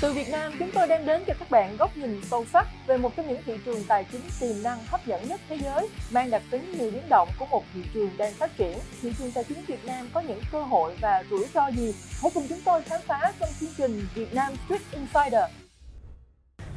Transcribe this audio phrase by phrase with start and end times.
[0.00, 2.96] Từ Việt Nam, chúng tôi đem đến cho các bạn góc nhìn sâu sắc về
[2.96, 6.30] một trong những thị trường tài chính tiềm năng hấp dẫn nhất thế giới, mang
[6.30, 8.78] đặc tính nhiều biến động của một thị trường đang phát triển.
[9.02, 11.94] Thị trường tài chính Việt Nam có những cơ hội và rủi ro gì?
[12.22, 15.44] Hãy cùng chúng tôi khám phá trong chương trình Việt Nam Street Insider.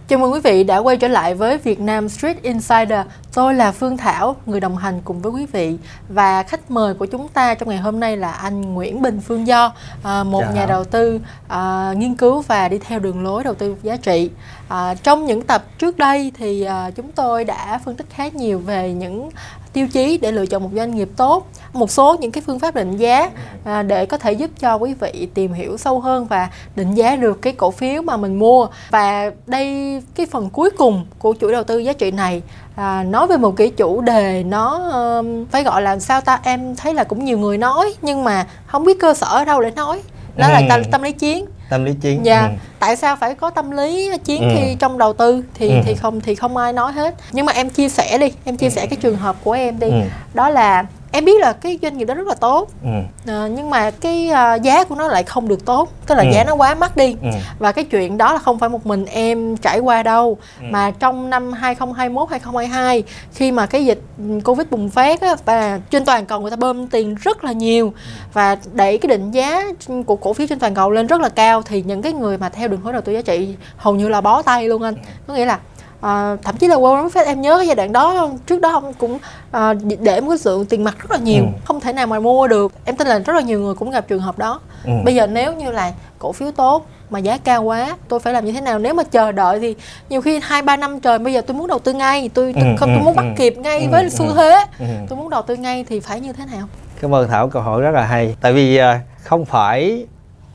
[0.08, 3.00] Chào mừng quý vị đã quay trở lại với Việt Nam Street Insider.
[3.34, 5.78] Tôi là Phương Thảo, người đồng hành cùng với quý vị
[6.10, 9.48] và khách mời của chúng ta trong ngày hôm nay là anh Nguyễn Bình Phương
[9.48, 9.74] Do,
[10.04, 10.54] à, một Chào.
[10.54, 14.30] nhà đầu tư à, nghiên cứu và đi theo đường lối đầu tư giá trị.
[14.68, 18.60] À, trong những tập trước đây thì à, chúng tôi đã phân tích khá nhiều
[18.60, 19.30] về những
[19.74, 22.76] tiêu chí để lựa chọn một doanh nghiệp tốt một số những cái phương pháp
[22.76, 23.30] định giá
[23.64, 27.16] à, để có thể giúp cho quý vị tìm hiểu sâu hơn và định giá
[27.16, 28.68] được cái cổ phiếu mà mình mua.
[28.90, 32.42] Và đây cái phần cuối cùng của chuỗi đầu tư giá trị này
[32.76, 36.40] à, nói về một cái chủ đề nó um, phải gọi là sao ta?
[36.44, 39.62] Em thấy là cũng nhiều người nói nhưng mà không biết cơ sở ở đâu
[39.62, 40.02] để nói.
[40.36, 40.54] Đó ừ.
[40.54, 42.54] là tâm, tâm lý chiến tâm lý chiến dạ ừ.
[42.80, 44.48] tại sao phải có tâm lý chiến ừ.
[44.56, 45.76] khi trong đầu tư thì ừ.
[45.86, 48.68] thì không thì không ai nói hết nhưng mà em chia sẻ đi em chia
[48.68, 48.70] ừ.
[48.70, 50.02] sẻ cái trường hợp của em đi ừ.
[50.34, 52.90] đó là em biết là cái doanh nghiệp đó rất là tốt ừ.
[53.28, 56.30] à, nhưng mà cái uh, giá của nó lại không được tốt tức là ừ.
[56.34, 57.30] giá nó quá mắc đi ừ.
[57.60, 60.66] và cái chuyện đó là không phải một mình em trải qua đâu ừ.
[60.70, 64.02] mà trong năm 2021 2022 khi mà cái dịch
[64.44, 67.94] covid bùng phát á, và trên toàn cầu người ta bơm tiền rất là nhiều
[67.96, 68.12] ừ.
[68.34, 69.64] và đẩy cái định giá
[70.06, 72.50] của cổ phiếu trên toàn cầu lên rất là cao thì những cái người mà
[72.50, 74.96] theo đường lối đầu tư giá trị hầu như là bó tay luôn anh
[75.28, 75.60] có nghĩa là
[76.04, 78.94] à, thậm chí là Warren Buffett em nhớ cái giai đoạn đó trước đó ông
[78.94, 79.20] cũng
[79.52, 81.50] à, để một cái lượng tiền mặt rất là nhiều ừ.
[81.66, 82.72] không thể nào mà mua được.
[82.86, 84.60] Em tin là rất là nhiều người cũng gặp trường hợp đó.
[84.86, 84.92] Ừ.
[85.06, 88.46] bây giờ nếu như là cổ phiếu tốt mà giá cao quá tôi phải làm
[88.46, 88.80] như thế nào?
[88.80, 89.76] Nếu mà chờ đợi thì
[90.10, 92.64] nhiều khi hai ba năm trời bây giờ tôi muốn đầu tư ngay tôi, tôi
[92.64, 94.66] ừ, không tôi ừ, muốn bắt ừ, kịp ngay ừ, với xu thế.
[94.80, 94.86] Ừ.
[95.10, 96.68] tôi muốn đầu tư ngay thì phải như thế nào?
[97.02, 100.06] Cảm ơn thảo câu hỏi rất là hay tại vì à, không phải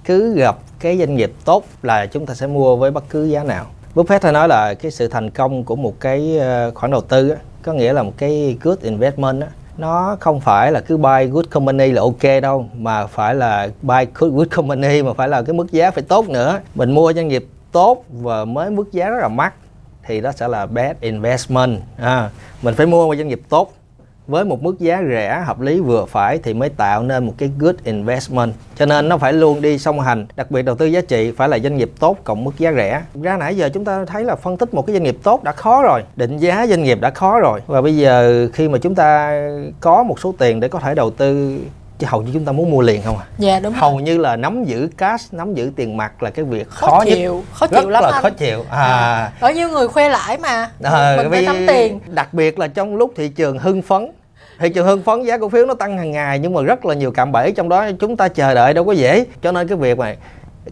[0.04, 3.42] cứ gặp cái doanh nghiệp tốt là chúng ta sẽ mua với bất cứ giá
[3.42, 3.66] nào
[3.98, 7.28] Buffett hay nói là cái sự thành công của một cái ờ, khoản đầu tư
[7.28, 11.26] á, có nghĩa là một cái good investment á, nó không phải là cứ buy
[11.30, 15.54] good company là ok đâu mà phải là buy good company mà phải là cái
[15.54, 16.60] mức giá phải tốt nữa.
[16.74, 19.54] Mình mua doanh nghiệp tốt và mới mức giá rất là mắc
[20.02, 21.80] thì đó sẽ là bad investment.
[21.96, 22.30] À,
[22.62, 23.72] mình phải mua một doanh nghiệp tốt
[24.28, 27.50] với một mức giá rẻ hợp lý vừa phải thì mới tạo nên một cái
[27.58, 28.52] good investment.
[28.76, 31.48] Cho nên nó phải luôn đi song hành đặc biệt đầu tư giá trị phải
[31.48, 33.02] là doanh nghiệp tốt cộng mức giá rẻ.
[33.22, 35.52] Ra nãy giờ chúng ta thấy là phân tích một cái doanh nghiệp tốt đã
[35.52, 37.60] khó rồi định giá doanh nghiệp đã khó rồi.
[37.66, 39.40] Và bây giờ khi mà chúng ta
[39.80, 41.58] có một số tiền để có thể đầu tư
[41.98, 43.24] chứ hầu như chúng ta muốn mua liền không à?
[43.38, 44.02] Dạ đúng hầu rồi.
[44.02, 47.34] như là nắm giữ cash nắm giữ tiền mặt là cái việc khó, khó chịu
[47.34, 48.22] nhất khó chịu rất lắm là anh.
[48.22, 49.32] khó chịu à, à.
[49.40, 50.70] có nhiều người khoe lãi mà.
[50.82, 52.00] À, mình phải nắm tiền.
[52.06, 54.10] đặc biệt là trong lúc thị trường hưng phấn
[54.58, 56.94] thị trường hưng phấn giá cổ phiếu nó tăng hàng ngày nhưng mà rất là
[56.94, 59.24] nhiều cạm bẫy trong đó chúng ta chờ đợi đâu có dễ.
[59.42, 60.14] Cho nên cái việc mà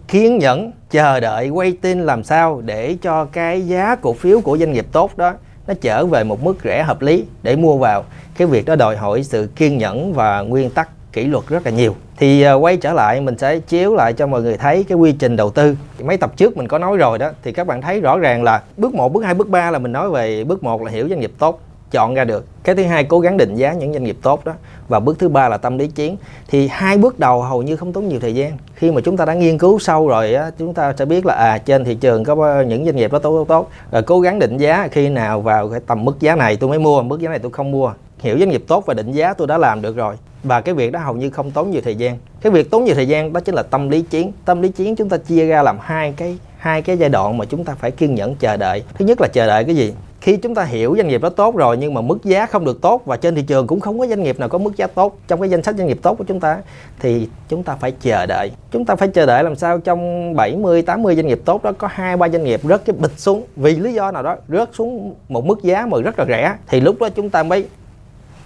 [0.09, 4.59] kiên nhẫn chờ đợi quay tin làm sao để cho cái giá cổ phiếu của
[4.59, 5.35] doanh nghiệp tốt đó
[5.67, 8.05] nó trở về một mức rẻ hợp lý để mua vào.
[8.37, 11.71] Cái việc đó đòi hỏi sự kiên nhẫn và nguyên tắc kỷ luật rất là
[11.71, 11.95] nhiều.
[12.17, 15.13] Thì ờ, quay trở lại mình sẽ chiếu lại cho mọi người thấy cái quy
[15.13, 15.77] trình đầu tư.
[16.05, 18.63] Mấy tập trước mình có nói rồi đó thì các bạn thấy rõ ràng là
[18.77, 21.21] bước 1, bước 2, bước 3 là mình nói về bước 1 là hiểu doanh
[21.21, 21.61] nghiệp tốt
[21.97, 22.47] chọn ra được.
[22.65, 24.53] Cái thứ hai, cố gắng định giá những doanh nghiệp tốt đó.
[24.89, 26.17] Và bước thứ ba là tâm lý chiến.
[26.49, 28.53] Thì hai bước đầu hầu như không tốn nhiều thời gian.
[28.75, 31.35] Khi mà chúng ta đã nghiên cứu sâu rồi á, chúng ta sẽ biết là
[31.35, 33.71] à trên thị trường có những doanh nghiệp đó tốt tốt tốt.
[33.93, 36.79] Rồi cố gắng định giá khi nào vào cái tầm mức giá này tôi mới
[36.79, 37.93] mua, mức giá này tôi không mua.
[38.19, 40.15] Hiểu doanh nghiệp tốt và định giá tôi đã làm được rồi.
[40.45, 42.19] Và cái việc đó hầu như không tốn nhiều thời gian.
[42.41, 44.33] Cái việc tốn nhiều thời gian đó chính là tâm lý chiến.
[44.45, 47.45] Tâm lý chiến chúng ta chia ra làm hai cái hai cái giai đoạn mà
[47.45, 48.83] chúng ta phải kiên nhẫn chờ đợi.
[48.95, 49.95] Thứ nhất là chờ đợi cái gì?
[50.21, 52.81] Khi chúng ta hiểu doanh nghiệp đó tốt rồi nhưng mà mức giá không được
[52.83, 55.19] tốt và trên thị trường cũng không có doanh nghiệp nào có mức giá tốt
[55.29, 56.59] trong cái danh sách doanh nghiệp tốt của chúng ta,
[56.99, 58.51] thì chúng ta phải chờ đợi.
[58.71, 61.89] Chúng ta phải chờ đợi làm sao trong 70 80 doanh nghiệp tốt đó có
[61.91, 65.15] hai, ba doanh nghiệp rớt cái bịch xuống vì lý do nào đó, rớt xuống
[65.29, 67.67] một mức giá mà rất là rẻ, thì lúc đó chúng ta mới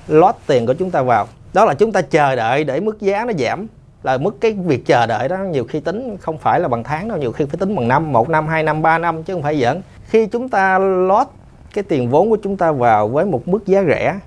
[0.09, 1.27] lót tiền của chúng ta vào.
[1.53, 3.67] Đó là chúng ta chờ đợi để mức giá nó giảm
[4.03, 5.37] là mức cái việc chờ đợi đó.
[5.37, 8.13] Nhiều khi tính không phải là bằng tháng đâu, nhiều khi phải tính bằng năm,
[8.13, 9.81] một năm, hai năm, ba năm chứ không phải giỡn.
[10.05, 11.27] Khi chúng ta lót
[11.75, 14.19] cái tiền vốn của chúng ta vào với một mức giá rẻ,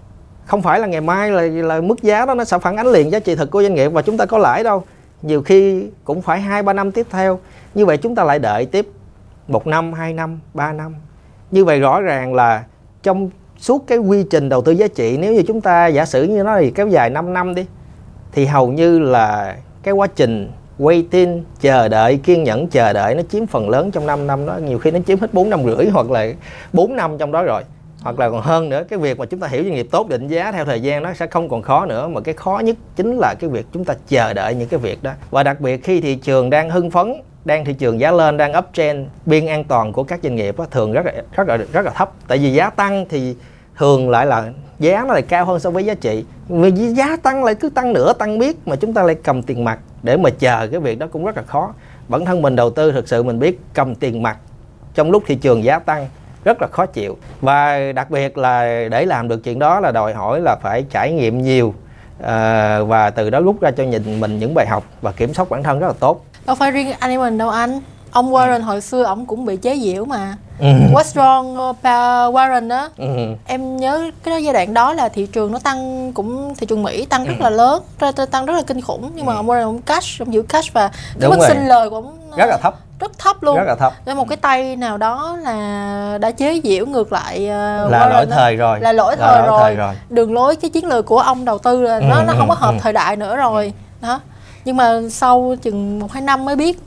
[0.46, 3.12] không phải là ngày mai là là mức giá đó nó sẽ phản ánh liền
[3.12, 4.84] giá trị thực của doanh nghiệp và chúng ta có lãi đâu.
[5.22, 7.40] Nhiều khi cũng phải hai, ba năm tiếp theo.
[7.76, 8.88] Như vậy chúng ta lại đợi tiếp
[9.48, 10.96] một năm, hai năm, ba năm.
[11.52, 12.64] Như vậy rõ ràng là
[13.04, 16.24] trong suốt cái quy trình đầu tư giá trị, nếu như chúng ta giả sử
[16.24, 17.66] như nó thì kéo dài 5 năm đi,
[18.32, 23.22] thì hầu như là cái quá trình waiting chờ đợi kiên nhẫn chờ đợi nó
[23.30, 24.58] chiếm phần lớn trong 5 năm đó.
[24.58, 26.28] Nhiều khi nó chiếm hết 4 năm rưỡi hoặc là
[26.74, 27.64] 4 năm trong đó rồi.
[28.02, 30.28] Hoặc là còn hơn nữa cái việc mà chúng ta hiểu doanh nghiệp tốt định
[30.28, 32.08] giá theo thời gian nó sẽ không còn khó nữa.
[32.08, 35.04] Mà cái khó nhất chính là cái việc chúng ta chờ đợi những cái việc
[35.04, 35.12] đó.
[35.32, 38.58] Và đặc biệt khi thị trường đang hưng phấn đang thị trường giá lên đang
[38.58, 41.86] uptrend biên an toàn của các doanh nghiệp đó, thường rất là rất là rất
[41.86, 42.12] là thấp.
[42.28, 43.36] Tại vì giá tăng thì
[43.78, 44.52] thường lại là
[44.84, 46.26] giá nó lại cao hơn so với giá trị.
[46.48, 49.64] Vì giá tăng lại cứ tăng nữa tăng biết mà chúng ta lại cầm tiền
[49.64, 51.74] mặt để mà chờ cái việc đó cũng rất là khó.
[52.08, 54.38] Bản thân mình đầu tư thực sự mình biết cầm tiền mặt
[54.94, 56.08] trong lúc thị trường giá tăng
[56.44, 57.18] rất là khó chịu.
[57.42, 61.12] Và đặc biệt là để làm được chuyện đó là đòi hỏi là phải trải
[61.12, 61.74] nghiệm nhiều
[62.22, 65.50] à, và từ đó rút ra cho nhìn mình những bài học và kiểm soát
[65.50, 66.26] bản thân rất là tốt.
[66.46, 67.82] Đâu phải riêng anh em mình đâu anh.
[68.12, 70.68] Ông Warren hồi xưa ông cũng bị chế giễu mà ừ.
[70.68, 73.36] What's wrong about Warren đó ừ.
[73.46, 77.06] em nhớ cái giai đoạn đó là thị trường nó tăng cũng thị trường Mỹ
[77.06, 77.44] tăng rất ừ.
[77.44, 77.84] là lớn
[78.32, 79.38] tăng rất là kinh khủng nhưng mà ừ.
[79.38, 82.46] ông Warren ông cash ông giữ cash và cái mức sinh lời của ông rất
[82.46, 86.18] là thấp rất thấp luôn rất là thấp Nên một cái tay nào đó là
[86.22, 89.50] đã chế giễu ngược lại uh, là lỗi thời rồi là lỗi thời, là lỗi
[89.50, 89.60] rồi.
[89.62, 92.34] thời rồi đường lối cái chiến lược của ông đầu tư là ừ, nó nó
[92.38, 92.80] không có hợp ừ.
[92.82, 94.20] thời đại nữa rồi đó
[94.66, 96.80] nhưng mà sau chừng một hai năm mới biết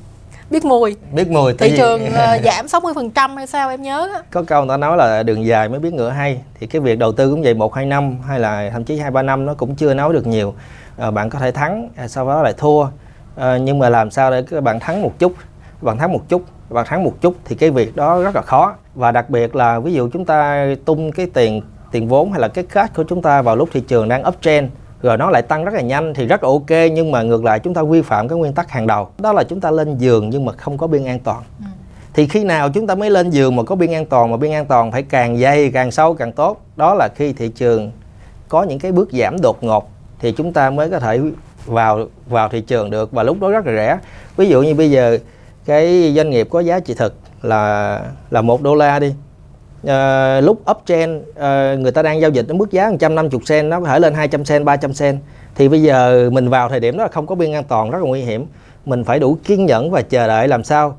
[0.50, 0.96] biết mùi.
[1.12, 4.64] Biết mùi thị trường uh, giảm 60 phần trăm hay sao em nhớ có câu
[4.64, 6.40] người ta nói là đường dài mới biết ngựa hay.
[6.60, 9.10] Thì cái việc đầu tư cũng vậy một hai năm hay là thậm chí hai
[9.10, 10.54] ba năm nó cũng chưa nói được nhiều.
[10.96, 12.86] À, bạn có thể thắng à, sau đó lại thua.
[13.36, 15.32] À, nhưng mà làm sao để các bạn thắng một chút?
[15.80, 18.74] Bạn thắng một chút bạn thắng một chút thì cái việc đó rất là khó.
[18.94, 22.48] Và đặc biệt là ví dụ chúng ta tung cái tiền tiền vốn hay là
[22.48, 24.70] cái cash của chúng ta vào lúc thị trường đang uptrend
[25.02, 27.60] rồi nó lại tăng rất là nhanh thì rất là ok nhưng mà ngược lại
[27.60, 29.08] chúng ta vi phạm cái nguyên tắc hàng đầu.
[29.18, 31.42] Đó là chúng ta lên giường nhưng mà không có biên an toàn.
[31.58, 31.64] Ừ.
[32.14, 34.52] thì khi nào chúng ta mới lên giường mà có biên an toàn mà biên
[34.52, 36.60] an toàn phải càng dày càng sâu càng tốt.
[36.76, 37.90] Đó là khi thị trường
[38.48, 41.20] có những cái bước giảm đột ngột thì chúng ta mới có thể
[41.66, 43.12] vào vào thị trường được.
[43.12, 43.98] Và lúc đó rất là rẻ.
[44.36, 45.18] Ví dụ như bây giờ
[45.64, 48.00] cái doanh nghiệp có giá trị thực là
[48.30, 49.14] là một đô la đi
[49.82, 53.80] uh, lúc uptrend uh, người ta đang giao dịch ở mức giá 150 sen nó
[53.80, 55.18] có thể lên 200 sen 300 sen
[55.54, 57.98] thì bây giờ mình vào thời điểm đó là không có biên an toàn rất
[57.98, 58.46] là nguy hiểm
[58.84, 60.96] mình phải đủ kiên nhẫn và chờ đợi làm sao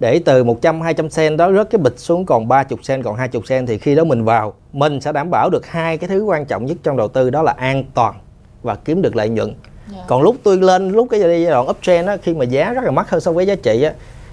[0.00, 3.42] để từ 100 200 sen đó rớt cái bịch xuống còn 30 sen còn 20
[3.46, 6.44] sen thì khi đó mình vào mình sẽ đảm bảo được hai cái thứ quan
[6.44, 8.14] trọng nhất trong đầu tư đó là an toàn
[8.62, 9.58] và kiếm được lợi nhuận yeah.
[9.92, 10.04] Dạ.
[10.08, 12.90] còn lúc tôi lên lúc cái giai đoạn uptrend á khi mà giá rất là
[12.90, 13.92] mắc hơn so với giá trị á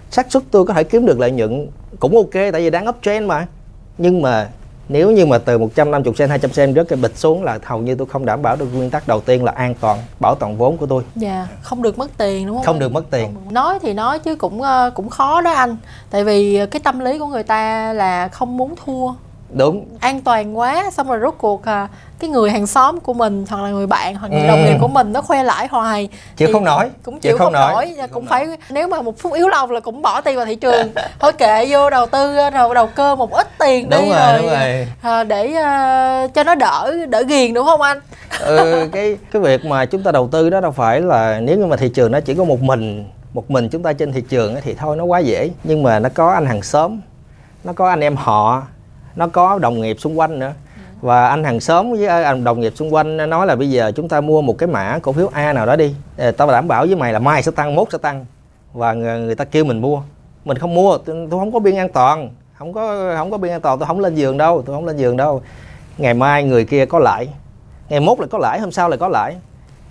[0.09, 1.67] xác suất tôi có thể kiếm được lợi nhuận
[1.99, 3.47] cũng ok tại vì đang uptrend mà
[4.01, 4.49] nhưng mà
[4.89, 7.95] nếu như mà từ 150 sen 200 sen rớt cái bịch xuống là hầu như
[7.95, 10.77] tôi không đảm bảo được nguyên tắc đầu tiên là an toàn bảo toàn vốn
[10.77, 11.03] của tôi.
[11.15, 12.65] Dạ yeah, không được mất tiền đúng không?
[12.65, 13.35] Không được mất tiền.
[13.49, 15.77] Nói thì nói chứ cũng ờ, cũng khó đó anh.
[16.09, 19.13] Tại vì cái tâm lý của người ta là không muốn thua
[19.53, 19.85] đúng.
[19.99, 21.87] An toàn quá xong rồi rốt cuộc à,
[22.19, 24.47] cái người hàng xóm của mình hoặc là người bạn hoặc người ừ.
[24.47, 26.09] đồng nghiệp của mình nó khoe lãi hoài.
[26.37, 26.89] Chịu không nổi.
[27.03, 28.07] cũng chịu, chịu không, không nổi, nổi.
[28.11, 30.91] cũng phải nếu mà một phút yếu lòng là cũng bỏ tiền vào thị trường.
[31.19, 34.41] Thôi kệ vô đầu tư đầu đầu cơ một ít tiền đúng đi rồi, rồi,
[34.41, 34.87] đúng rồi.
[35.01, 37.99] À, để uh, cho nó đỡ đỡ ghiền đúng không anh?
[38.39, 41.65] Ừ, cái cái việc mà chúng ta đầu tư đó đâu phải là nếu như
[41.65, 44.55] mà thị trường nó chỉ có một mình một mình chúng ta trên thị trường
[44.63, 45.49] thì thôi nó quá dễ.
[45.63, 46.99] Nhưng mà nó có anh hàng xóm
[47.63, 48.63] nó có anh em họ
[49.15, 50.53] nó có đồng nghiệp xung quanh nữa.
[51.01, 53.91] Và anh hàng xóm với à, anh đồng nghiệp xung quanh nói là bây giờ
[53.95, 55.95] chúng ta mua một cái mã cổ phiếu A nào đó đi.
[56.17, 58.25] Ờ, tao đảm bảo với mày là mai sẽ tăng mốt sẽ tăng.
[58.73, 60.01] Và người, người ta kêu mình mua.
[60.45, 62.29] Mình không mua tôi, tôi không có biên an toàn.
[62.57, 64.97] Không có không có biên an toàn tôi không lên giường đâu tôi không lên
[64.97, 65.41] giường đâu.
[65.97, 67.27] Ngày mai người kia có lãi.
[67.89, 69.35] Ngày mốt lại có lãi hôm sau lại có lãi.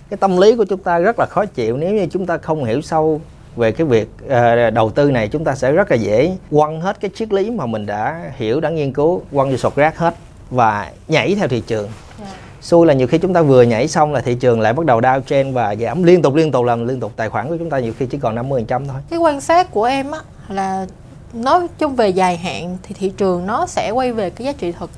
[0.09, 2.63] Cái tâm lý của chúng ta rất là khó chịu nếu như chúng ta không
[2.63, 3.21] hiểu sâu
[3.55, 6.99] về cái việc uh, đầu tư này chúng ta sẽ rất là dễ quăng hết
[7.01, 10.15] cái triết lý mà mình đã hiểu đã nghiên cứu quăng vô sọt rác hết
[10.49, 11.93] và nhảy theo thị trường yeah.
[12.19, 12.37] Dạ.
[12.61, 15.01] xui là nhiều khi chúng ta vừa nhảy xong là thị trường lại bắt đầu
[15.01, 17.69] down trend và giảm liên tục liên tục làm liên tục tài khoản của chúng
[17.69, 20.87] ta nhiều khi chỉ còn 50 trăm thôi cái quan sát của em á là
[21.33, 24.71] nói chung về dài hạn thì thị trường nó sẽ quay về cái giá trị
[24.71, 24.89] thực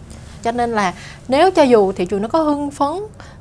[0.44, 0.94] cho nên là
[1.28, 2.92] nếu cho dù thị trường nó có hưng phấn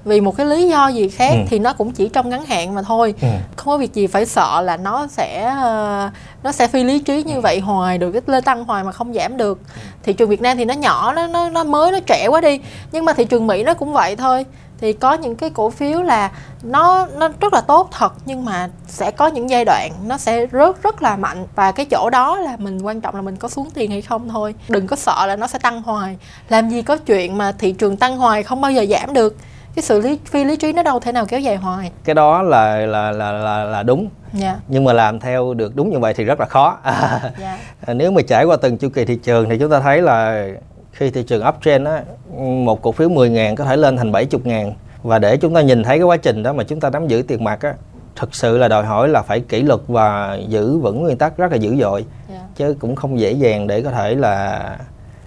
[0.05, 1.39] vì một cái lý do gì khác ừ.
[1.49, 3.29] thì nó cũng chỉ trong ngắn hạn mà thôi ừ.
[3.57, 7.23] không có việc gì phải sợ là nó sẽ uh, nó sẽ phi lý trí
[7.23, 7.41] như ừ.
[7.41, 9.61] vậy hoài được cái lên tăng hoài mà không giảm được
[10.03, 12.61] thị trường Việt Nam thì nó nhỏ nó nó nó mới nó trẻ quá đi
[12.93, 14.45] nhưng mà thị trường Mỹ nó cũng vậy thôi
[14.83, 16.31] thì có những cái cổ phiếu là
[16.63, 20.47] nó nó rất là tốt thật nhưng mà sẽ có những giai đoạn nó sẽ
[20.53, 23.49] rớt rất là mạnh và cái chỗ đó là mình quan trọng là mình có
[23.49, 26.83] xuống tiền hay không thôi đừng có sợ là nó sẽ tăng hoài làm gì
[26.83, 29.37] có chuyện mà thị trường tăng hoài không bao giờ giảm được
[29.75, 32.43] cái sự lý phi lý trí nó đâu thể nào kéo dài hoài cái đó
[32.43, 34.11] là là là là, là đúng yeah.
[34.33, 34.57] Dạ.
[34.69, 37.33] nhưng mà làm theo được đúng như vậy thì rất là khó yeah.
[37.41, 37.59] Dạ.
[37.95, 40.47] nếu mà trải qua từng chu kỳ thị trường thì chúng ta thấy là
[40.93, 42.03] khi thị trường uptrend á
[42.39, 44.73] một cổ phiếu 10 ngàn có thể lên thành 70 ngàn
[45.03, 47.23] và để chúng ta nhìn thấy cái quá trình đó mà chúng ta nắm giữ
[47.23, 47.75] tiền mặt á
[48.17, 51.53] thực sự là đòi hỏi là phải kỷ luật và giữ vững nguyên tắc rất
[51.53, 52.43] là dữ dội yeah.
[52.43, 52.47] Dạ.
[52.57, 54.77] chứ cũng không dễ dàng để có thể là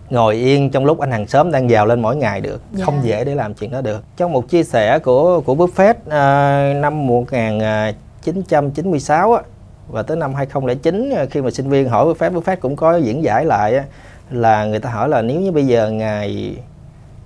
[0.09, 2.61] ngồi yên trong lúc anh hàng xóm đang giàu lên mỗi ngày được yeah.
[2.73, 2.85] Dạ.
[2.85, 6.81] không dễ để làm chuyện đó được trong một chia sẻ của của Buffett uh,
[6.81, 9.41] năm 1996 á
[9.87, 13.45] và tới năm 2009 khi mà sinh viên hỏi Buffett Buffett cũng có diễn giải
[13.45, 13.83] lại
[14.29, 16.57] là người ta hỏi là nếu như bây giờ ngài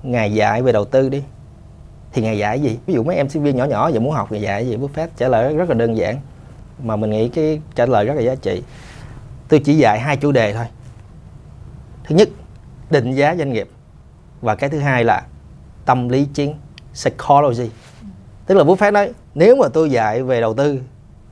[0.04, 1.24] ngài dạy về đầu tư đi,
[2.14, 2.80] thì ngài dạy gì?
[2.86, 4.78] Ví dụ mấy em sinh viên nhỏ nhỏ giờ muốn học, ngài dạy gì?
[4.78, 6.20] Buffett trả lời rất là đơn giản.
[6.84, 8.64] Mà mình nghĩ cái trả lời rất là giá trị.
[9.48, 10.66] Tôi chỉ dạy hai chủ đề thôi.
[12.04, 12.30] Thứ nhất,
[12.90, 13.70] định giá doanh nghiệp.
[14.42, 15.24] Và cái thứ hai là
[15.86, 16.56] tâm lý chiến,
[16.94, 17.70] psychology.
[18.46, 20.82] Tức là Buffett nói, nếu mà tôi dạy về đầu tư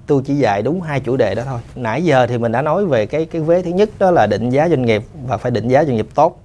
[0.08, 1.60] tôi chỉ dạy đúng hai chủ đề đó thôi.
[1.76, 4.50] Nãy giờ thì mình đã nói về cái cái vế thứ nhất đó là định
[4.50, 6.40] giá doanh nghiệp và phải định giá doanh nghiệp tốt.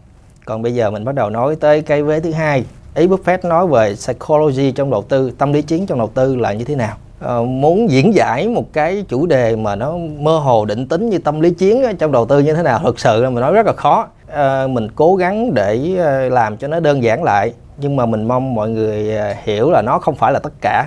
[0.44, 2.64] Còn bây giờ mình bắt đầu nói tới cái vế thứ hai.
[2.94, 6.52] Ý Buffett nói về psychology trong đầu tư tâm lý chiến trong đầu tư là
[6.52, 6.96] như thế nào.
[7.20, 11.18] À, muốn diễn giải một cái chủ đề mà nó mơ hồ định tính như
[11.18, 13.66] tâm lý chiến trong đầu tư như thế nào thực sự là mình nói rất
[13.66, 14.08] là khó.
[14.26, 18.28] À, mình cố gắng để ờ, làm cho nó đơn giản lại nhưng mà mình
[18.28, 19.14] mong mọi người
[19.44, 20.86] hiểu là nó không phải là tất cả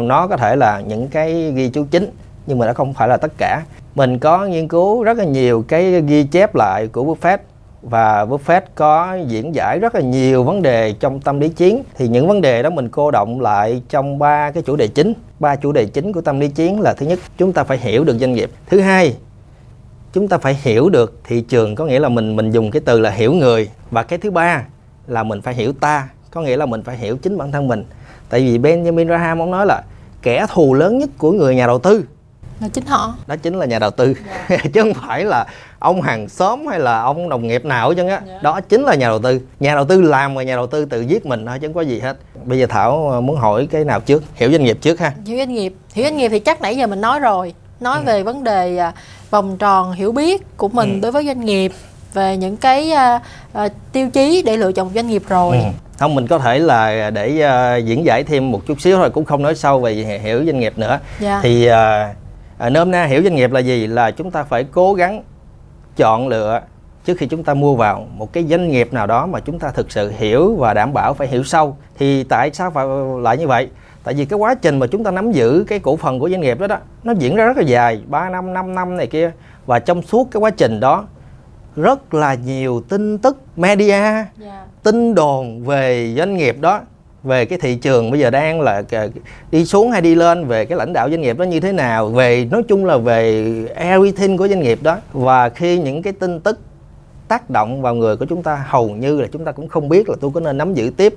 [0.00, 2.10] nó có thể là những cái ghi chú chính,
[2.46, 3.62] nhưng mà nó không phải là tất cả.
[3.94, 7.38] Mình có nghiên cứu rất là nhiều cái ghi chép lại của Buffett
[7.82, 11.82] và Buffett có diễn giải rất là nhiều vấn đề trong tâm lý chiến.
[11.94, 15.12] Thì những vấn đề đó mình cô động lại trong ba cái chủ đề chính.
[15.40, 18.04] Ba chủ đề chính của tâm lý chiến là thứ nhất, chúng ta phải hiểu
[18.04, 18.50] được doanh nghiệp.
[18.66, 19.16] Thứ hai,
[20.12, 23.00] chúng ta phải hiểu được thị trường, có nghĩa là mình mình dùng cái từ
[23.00, 23.70] là hiểu người.
[23.90, 24.64] Và cái thứ ba
[25.06, 27.84] là mình phải hiểu ta, có nghĩa là mình phải hiểu chính bản thân mình
[28.32, 29.82] tại vì Benjamin Graham ông nói là
[30.22, 32.04] kẻ thù lớn nhất của người nhà đầu tư
[32.60, 34.48] là chính họ đó chính là nhà đầu tư yeah.
[34.48, 34.56] Dạ.
[34.72, 35.46] chứ không phải là
[35.78, 38.22] ông hàng xóm hay là ông đồng nghiệp nào chứ á yeah.
[38.26, 38.38] Dạ.
[38.42, 41.00] đó chính là nhà đầu tư nhà đầu tư làm mà nhà đầu tư tự
[41.00, 43.84] giết mình thôi chứ không có gì hết bây giờ thảo ờ, muốn hỏi cái
[43.84, 46.60] nào trước hiểu doanh nghiệp trước ha hiểu doanh nghiệp hiểu doanh nghiệp thì chắc
[46.60, 48.04] nãy giờ mình nói rồi nói ừ.
[48.06, 48.92] về vấn đề à,
[49.30, 50.98] vòng tròn hiểu biết của mình ừ.
[51.02, 51.72] đối với doanh nghiệp
[52.14, 53.22] về những cái uh,
[53.66, 55.64] uh, tiêu chí để lựa chọn doanh nghiệp rồi ừ.
[56.02, 57.44] Không mình có thể là để
[57.78, 59.92] uh, diễn giải thêm một chút xíu thôi cũng không nói sâu về
[60.22, 61.00] hiểu doanh nghiệp nữa yeah.
[61.20, 61.40] Dạ.
[61.42, 61.68] thì
[62.66, 65.22] uh, nôm na hiểu doanh nghiệp là gì là chúng ta phải cố gắng
[65.96, 66.60] chọn lựa
[67.04, 69.70] trước khi chúng ta mua vào một cái doanh nghiệp nào đó mà chúng ta
[69.70, 72.86] thực sự hiểu và đảm bảo phải hiểu sâu thì tại sao phải
[73.20, 73.68] lại như vậy
[74.04, 76.40] tại vì cái quá trình mà chúng ta nắm giữ cái cổ phần của doanh
[76.40, 79.30] nghiệp đó đó nó diễn ra rất là dài 3 năm 5 năm này kia
[79.66, 81.04] và trong suốt cái quá trình đó
[81.76, 84.26] rất là nhiều tin tức media yeah.
[84.38, 84.64] Dạ.
[84.82, 86.80] tin đồn về doanh nghiệp đó
[87.22, 88.82] về cái thị trường bây giờ đang là
[89.50, 92.08] đi xuống hay đi lên về cái lãnh đạo doanh nghiệp đó như thế nào
[92.08, 96.40] về nói chung là về everything của doanh nghiệp đó và khi những cái tin
[96.40, 96.58] tức
[97.28, 100.08] tác động vào người của chúng ta hầu như là chúng ta cũng không biết
[100.08, 101.14] là tôi có nên nắm giữ tiếp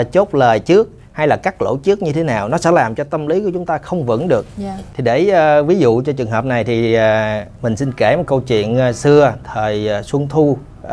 [0.00, 2.94] uh, chốt lời trước hay là cắt lỗ trước như thế nào nó sẽ làm
[2.94, 4.78] cho tâm lý của chúng ta không vững được yeah.
[4.78, 4.84] Dạ.
[4.96, 8.24] thì để uh, ví dụ cho trường hợp này thì uh, mình xin kể một
[8.26, 10.88] câu chuyện uh, xưa thời uh, xuân thu uh,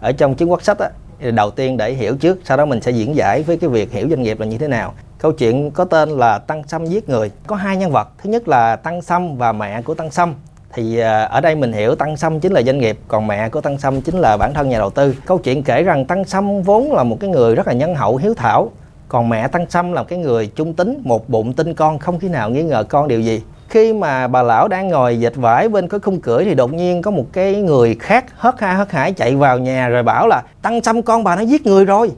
[0.00, 0.90] ở trong chứng quốc sách á,
[1.30, 4.08] đầu tiên để hiểu trước sau đó mình sẽ diễn giải với cái việc hiểu
[4.08, 7.30] doanh nghiệp là như thế nào câu chuyện có tên là tăng sâm giết người
[7.46, 10.34] có hai nhân vật thứ nhất là tăng sâm và mẹ của tăng sâm
[10.74, 13.60] thì à, ở đây mình hiểu tăng sâm chính là doanh nghiệp còn mẹ của
[13.60, 15.14] tăng sâm chính là bản thân nhà đầu tư.
[15.26, 18.16] Câu chuyện kể rằng tăng sâm vốn là một cái người rất là nhân hậu
[18.16, 18.70] hiếu thảo
[19.08, 22.28] còn mẹ tăng sâm là cái người trung tính một bụng tin con không khi
[22.28, 23.42] nào nghi ngờ con điều gì.
[23.68, 27.02] Khi mà bà lão đang ngồi dệt vải bên cái khung cửa thì đột nhiên
[27.02, 30.42] có một cái người khác hớt ha hớt hải chạy vào nhà rồi bảo là
[30.62, 32.10] tăng sâm con bà nó giết người rồi.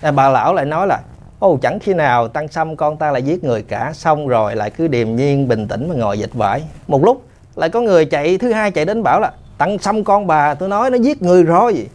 [0.00, 1.00] À, bà lão lại nói là
[1.38, 4.70] ô chẳng khi nào tăng sâm con ta lại giết người cả xong rồi lại
[4.70, 6.62] cứ điềm nhiên bình tĩnh mà ngồi dệt vải.
[6.88, 7.22] Một lúc
[7.56, 10.68] lại có người chạy, thứ hai chạy đến bảo là tăng sâm con bà, tôi
[10.68, 11.86] nói nó giết người rồi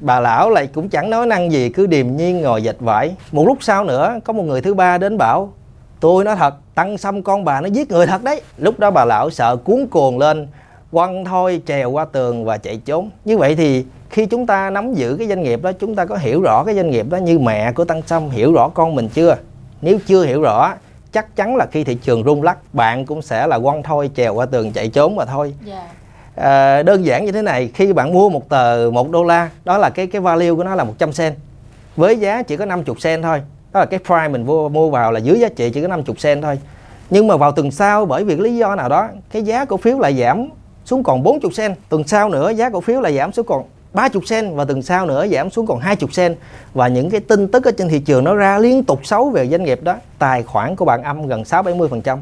[0.00, 3.14] bà lão lại cũng chẳng nói năng gì, cứ điềm nhiên ngồi dệt vải.
[3.32, 5.52] Một lúc sau nữa, có một người thứ ba đến bảo,
[6.00, 8.40] tôi nói thật tăng xăm con bà nó giết người thật đấy.
[8.58, 10.48] Lúc đó bà lão sợ cuốn cuồng lên,
[10.90, 13.10] quăng thôi trèo qua tường và chạy trốn.
[13.24, 16.16] Như vậy thì khi chúng ta nắm giữ cái doanh nghiệp đó, chúng ta có
[16.16, 19.08] hiểu rõ cái doanh nghiệp đó như mẹ của tăng sâm, hiểu rõ con mình
[19.08, 19.36] chưa?
[19.82, 20.74] Nếu chưa hiểu rõ
[21.16, 24.34] chắc chắn là khi thị trường rung lắc bạn cũng sẽ là quăng thôi trèo
[24.34, 25.78] qua tường chạy trốn mà thôi yeah.
[26.36, 26.44] Dạ.
[26.44, 29.78] à, đơn giản như thế này khi bạn mua một tờ một đô la đó
[29.78, 31.34] là cái cái value của nó là 100 cent
[31.96, 33.42] với giá chỉ có 50 cent thôi
[33.72, 36.16] đó là cái price mình mua, mua vào là dưới giá trị chỉ có 50
[36.22, 36.58] cent thôi
[37.10, 39.98] nhưng mà vào tuần sau bởi vì lý do nào đó cái giá cổ phiếu
[39.98, 40.48] lại giảm
[40.84, 43.62] xuống còn 40 cent tuần sau nữa giá cổ phiếu lại giảm xuống còn
[43.96, 46.36] 30 cent và tuần sau nữa giảm xuống còn 20 cent
[46.74, 49.48] và những cái tin tức ở trên thị trường nó ra liên tục xấu về
[49.48, 52.18] doanh nghiệp đó tài khoản của bạn âm gần 6 70 phần trăm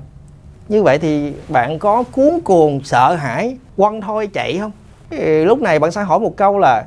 [0.69, 4.73] như vậy thì bạn có cuốn cuồng sợ hãi quăng thôi chạy không
[5.11, 6.85] thì lúc này bạn sẽ hỏi một câu là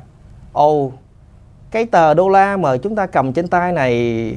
[0.52, 0.92] ồ
[1.70, 4.34] cái tờ đô la mà chúng ta cầm trên tay này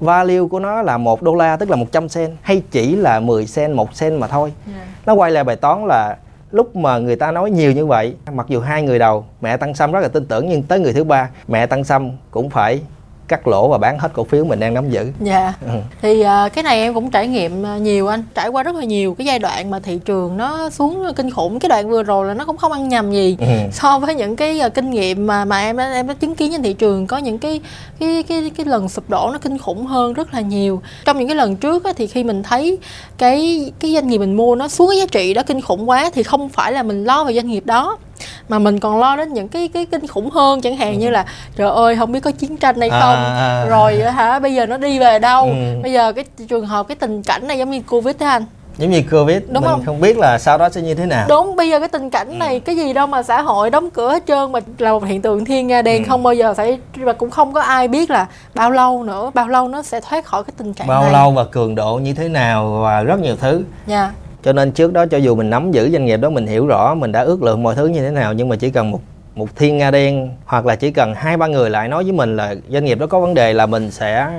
[0.00, 3.46] value của nó là một đô la tức là 100 cent hay chỉ là 10
[3.54, 4.78] cent một cent mà thôi yeah.
[4.78, 4.94] Dạ.
[5.06, 6.16] nó quay lại bài toán là
[6.50, 9.74] lúc mà người ta nói nhiều như vậy, mặc dù hai người đầu, mẹ tăng
[9.74, 12.80] sâm rất là tin tưởng, nhưng tới người thứ ba, mẹ tăng sâm cũng phải
[13.28, 15.12] cắt lỗ và bán hết cổ phiếu mình đang nắm giữ.
[15.20, 15.54] Dạ.
[15.66, 15.78] Ừ.
[16.02, 18.24] thì uh, cái này em cũng trải nghiệm à, nhiều anh.
[18.34, 21.60] Trải qua rất là nhiều cái giai đoạn mà thị trường nó xuống kinh khủng.
[21.60, 23.46] Cái đoạn vừa rồi là nó cũng không ăn nhầm gì ừ.
[23.72, 26.62] so với những cái uh, kinh nghiệm mà mà em em đã chứng kiến trên
[26.62, 27.06] thị trường.
[27.06, 27.60] Có những cái
[27.98, 30.82] cái cái cái lần sụp đổ nó kinh khủng hơn rất là nhiều.
[31.04, 32.78] Trong những cái lần trước á, thì khi mình thấy
[33.18, 36.10] cái cái doanh nghiệp mình mua nó xuống cái giá trị đó kinh khủng quá
[36.14, 37.98] thì không phải là mình lo về doanh nghiệp đó
[38.48, 40.98] mà mình còn lo đến những cái cái kinh khủng hơn chẳng hạn ừ.
[40.98, 41.24] như là
[41.56, 43.64] trời ơi không biết có chiến tranh hay không à, à, à.
[43.64, 45.80] rồi hả bây giờ nó đi về đâu ừ.
[45.82, 48.44] bây giờ cái trường hợp cái tình cảnh này giống như covid thế anh
[48.78, 49.82] giống như covid đúng mình không?
[49.86, 52.38] không biết là sau đó sẽ như thế nào đúng bây giờ cái tình cảnh
[52.38, 52.60] này ừ.
[52.60, 55.44] cái gì đâu mà xã hội đóng cửa hết trơn mà là một hiện tượng
[55.44, 56.08] thiên nga đen ừ.
[56.08, 59.48] không bao giờ xảy và cũng không có ai biết là bao lâu nữa bao
[59.48, 61.12] lâu nó sẽ thoát khỏi cái tình trạng bao này.
[61.12, 64.10] lâu và cường độ như thế nào và rất nhiều thứ yeah.
[64.44, 66.94] Cho nên trước đó cho dù mình nắm giữ doanh nghiệp đó mình hiểu rõ
[66.94, 69.00] mình đã ước lượng mọi thứ như thế nào nhưng mà chỉ cần một
[69.34, 72.36] một thiên nga đen hoặc là chỉ cần hai ba người lại nói với mình
[72.36, 74.30] là doanh nghiệp đó có vấn đề là mình sẽ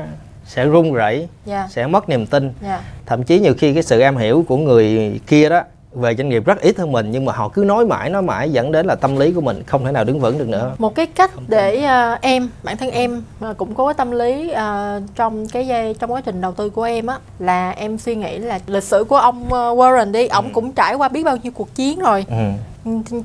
[0.46, 1.28] sẽ run rẩy yeah.
[1.46, 1.68] Dạ.
[1.70, 2.54] sẽ mất niềm tin yeah.
[2.64, 2.82] Dạ.
[3.06, 5.62] thậm chí nhiều khi cái sự am hiểu của người kia đó
[5.96, 8.52] về doanh nghiệp rất ít hơn mình nhưng mà họ cứ nói mãi nói mãi
[8.52, 10.96] dẫn đến là tâm lý của mình không thể nào đứng vững được nữa một
[10.96, 15.48] cái cách để uh, em bản thân em uh, củng cố tâm lý uh, trong
[15.48, 18.60] cái dây trong quá trình đầu tư của em á là em suy nghĩ là
[18.68, 20.52] lịch sử của ông Warren đi ông ừ.
[20.54, 22.36] cũng trải qua biết bao nhiêu cuộc chiến rồi ừ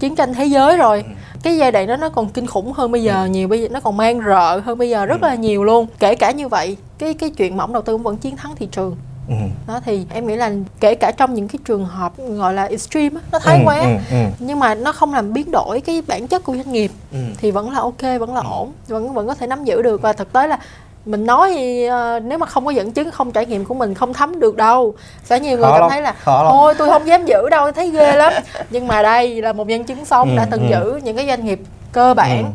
[0.01, 1.13] chiến tranh thế giới rồi ừ.
[1.43, 3.29] cái giai đoạn đó nó còn kinh khủng hơn bây giờ ừ.
[3.29, 5.27] nhiều bây giờ nó còn mang rợ hơn bây giờ rất ừ.
[5.27, 8.17] là nhiều luôn kể cả như vậy cái cái chuyện mỏng đầu tư cũng vẫn
[8.17, 8.97] chiến thắng thị trường
[9.31, 9.37] Ừ.
[9.67, 13.21] đó thì em nghĩ là kể cả trong những cái trường hợp gọi là extreme
[13.33, 14.17] nó thái ừ, quá ừ, ừ.
[14.39, 17.19] nhưng mà nó không làm biến đổi cái bản chất của doanh nghiệp ừ.
[17.39, 18.47] thì vẫn là ok vẫn là ừ.
[18.51, 20.59] ổn vẫn vẫn có thể nắm giữ được và thực tế là
[21.05, 23.95] mình nói thì uh, nếu mà không có dẫn chứng không trải nghiệm của mình
[23.95, 24.95] không thấm được đâu
[25.25, 28.33] sẽ nhiều người cảm thấy là thôi tôi không dám giữ đâu thấy ghê lắm
[28.71, 30.71] nhưng mà đây là một nhân chứng sống ừ, đã từng ừ.
[30.71, 31.61] giữ những cái doanh nghiệp
[31.93, 32.53] cơ bản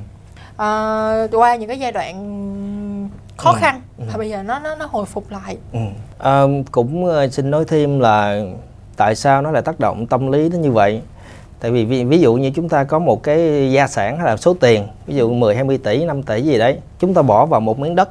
[0.58, 1.26] ừ.
[1.26, 2.16] uh, qua những cái giai đoạn
[3.46, 3.58] khó ừ.
[3.62, 4.04] khăn ừ.
[4.12, 5.80] và bây giờ nó nó nó hồi phục lại ừ.
[6.20, 8.42] à, cũng uh, xin nói thêm là
[8.98, 11.02] tại sao nó lại tác động tâm lý đến như vậy
[11.60, 14.38] tại vì ví, ví dụ như chúng ta có một cái gia sản hay là
[14.38, 17.60] số tiền ví dụ 10 20 tỷ 5 tỷ gì đấy chúng ta bỏ vào
[17.60, 18.10] một miếng đất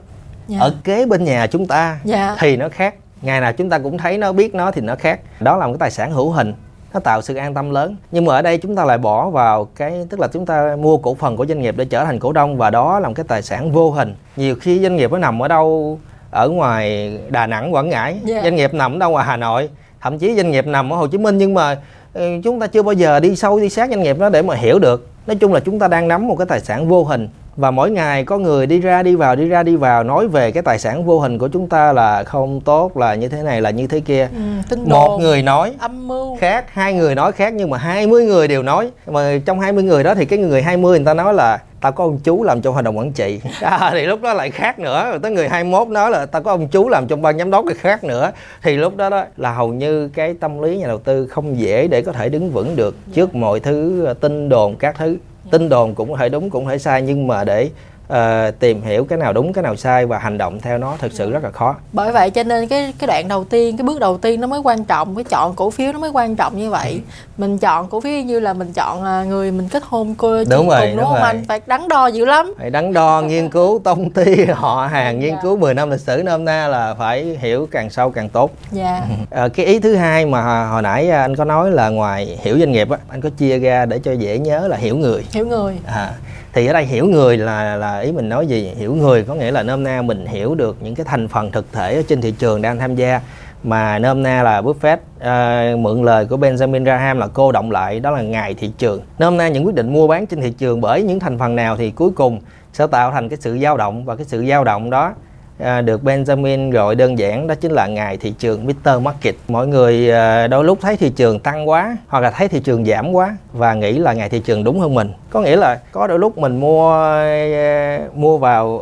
[0.48, 0.60] yeah.
[0.60, 0.66] Dạ.
[0.66, 2.00] ở kế bên nhà chúng ta yeah.
[2.04, 2.36] Dạ.
[2.38, 5.20] thì nó khác ngày nào chúng ta cũng thấy nó biết nó thì nó khác
[5.40, 6.54] đó là một cái tài sản hữu hình
[6.94, 9.64] nó tạo sự an tâm lớn nhưng mà ở đây chúng ta lại bỏ vào
[9.64, 12.32] cái tức là chúng ta mua cổ phần của doanh nghiệp để trở thành cổ
[12.32, 15.18] đông và đó là một cái tài sản vô hình nhiều khi doanh nghiệp nó
[15.18, 15.98] nằm ở đâu
[16.30, 18.24] ở ngoài Đà Nẵng Quảng Ngãi yeah.
[18.24, 18.42] Dạ.
[18.42, 19.68] doanh nghiệp nằm ở đâu ngoài Hà Nội
[20.00, 21.76] thậm chí doanh nghiệp nằm ở Hồ Chí Minh nhưng mà
[22.12, 24.54] ừ, chúng ta chưa bao giờ đi sâu đi sát doanh nghiệp đó để mà
[24.54, 27.28] hiểu được nói chung là chúng ta đang nắm một cái tài sản vô hình
[27.56, 30.50] và mỗi ngày có người đi ra đi vào đi ra đi vào nói về
[30.50, 33.60] cái tài sản vô hình của chúng ta là không tốt là như thế này
[33.60, 34.28] là như thế kia.
[34.70, 36.36] Ừ, một đồn, người nói âm mưu.
[36.40, 38.90] khác hai người nói khác nhưng mà 20 người đều nói.
[39.06, 42.04] Mà trong 20 người đó thì cái người 20 người ta nói là tao có
[42.04, 43.40] ông chú làm trong hội đồng quản trị.
[43.60, 45.06] À, thì lúc đó lại khác nữa.
[45.10, 47.64] Rồi tới người 21 nói là tao có ông chú làm trong ban giám đốc
[47.68, 48.32] thì khác nữa.
[48.62, 51.88] Thì lúc đó đó là hầu như cái tâm lý nhà đầu tư không dễ
[51.88, 55.16] để có thể đứng vững được trước mọi thứ tin đồn các thứ
[55.50, 57.70] tin đồn cũng có thể đúng cũng có thể sai nhưng mà để
[58.12, 61.12] uh, tìm hiểu cái nào đúng cái nào sai và hành động theo nó thực
[61.12, 64.00] sự rất là khó bởi vậy cho nên cái cái đoạn đầu tiên cái bước
[64.00, 66.70] đầu tiên nó mới quan trọng cái chọn cổ phiếu nó mới quan trọng như
[66.70, 66.98] vậy ừ.
[67.36, 70.68] mình chọn cổ phiếu như là mình chọn à, người mình kết hôn cô đúng
[70.68, 71.26] rồi cùng, đúng, đúng không rồi.
[71.26, 75.20] anh phải đắn đo dữ lắm phải đắn đo nghiên cứu tông ty họ hàng
[75.20, 75.40] nghiên dạ.
[75.42, 79.02] cứu 10 năm lịch sử nôm na là phải hiểu càng sâu càng tốt dạ.
[79.30, 82.72] à, cái ý thứ hai mà hồi nãy anh có nói là ngoài hiểu doanh
[82.72, 85.78] nghiệp á anh có chia ra để cho dễ nhớ là hiểu người hiểu người
[85.86, 86.12] à
[86.54, 88.72] thì ở đây hiểu người là là ý mình nói gì?
[88.76, 91.72] Hiểu người có nghĩa là nôm na mình hiểu được những cái thành phần thực
[91.72, 93.20] thể ở trên thị trường đang tham gia.
[93.62, 97.70] Mà nôm na là Buffett uh, ờ, mượn lời của Benjamin Graham là cô động
[97.70, 99.02] lại đó là ngày thị trường.
[99.18, 101.76] Nôm na những quyết định mua bán trên thị trường bởi những thành phần nào
[101.76, 102.40] thì cuối cùng
[102.72, 104.04] sẽ tạo thành cái sự dao động.
[104.04, 105.14] Và cái sự dao động đó
[105.58, 109.02] à, được Benjamin gọi đơn giản đó chính là ngày thị trường Mr.
[109.02, 109.34] Market.
[109.48, 112.84] Mọi người à, đôi lúc thấy thị trường tăng quá hoặc là thấy thị trường
[112.84, 115.12] giảm quá và nghĩ là ngày thị trường đúng hơn mình.
[115.30, 118.78] Có nghĩa là có đôi lúc mình mua à, mua vào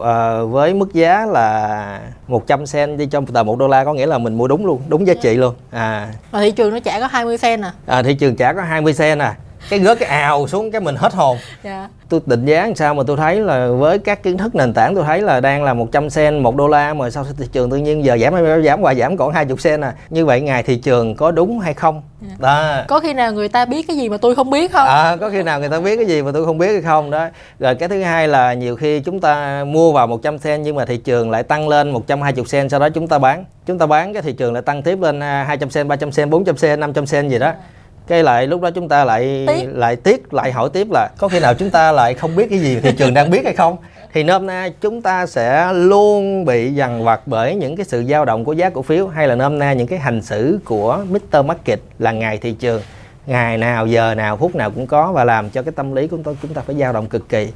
[0.50, 4.18] với mức giá là 100 cent đi trong tờ 1 đô la có nghĩa là
[4.18, 5.54] mình mua đúng luôn, đúng giá trị luôn.
[5.70, 6.08] À.
[6.32, 7.72] Mà thị trường nó trả có 20 cent à.
[7.86, 9.36] À thị trường trả có 20 cent à
[9.72, 11.38] cái gớt cái ào xuống cái mình hết hồn.
[11.62, 11.90] Yeah.
[12.08, 14.94] tôi định giá làm sao mà tôi thấy là với các kiến thức nền tảng
[14.94, 17.76] tôi thấy là đang là 100 sen một đô la mà sau thị trường tự
[17.76, 19.94] nhiên giờ giảm giảm qua giảm còn 20 sen à.
[20.10, 22.02] Như vậy ngày thị trường có đúng hay không?
[22.28, 22.40] Yeah.
[22.40, 22.84] đó.
[22.88, 24.88] Có khi nào người ta biết cái gì mà tôi không biết không?
[24.88, 27.10] À, có khi nào người ta biết cái gì mà tôi không biết hay không
[27.10, 27.28] đó.
[27.58, 30.84] Rồi cái thứ hai là nhiều khi chúng ta mua vào 100 sen nhưng mà
[30.84, 33.44] thị trường lại tăng lên 120 sen sau đó chúng ta bán.
[33.66, 36.56] Chúng ta bán cái thị trường lại tăng tiếp lên 200 sen 300 sen 400
[36.56, 37.46] sen 500 sen gì đó.
[37.46, 37.58] Yeah
[38.06, 39.68] cái lại lúc đó chúng ta lại Tiếc.
[39.72, 42.58] lại tiếc lại hỏi tiếp là có khi nào chúng ta lại không biết cái
[42.58, 43.76] gì thị trường đang biết hay không
[44.12, 48.24] thì nôm na chúng ta sẽ luôn bị dằn vặt bởi những cái sự dao
[48.24, 51.44] động của giá cổ phiếu hay là nôm na những cái hành xử của Mr.
[51.44, 52.82] Market là ngày thị trường
[53.26, 56.16] ngày nào giờ nào phút nào cũng có và làm cho cái tâm lý của
[56.16, 57.48] chúng ta chúng ta phải dao động cực kỳ